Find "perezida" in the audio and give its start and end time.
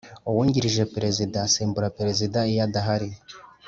0.93-1.37, 1.97-2.39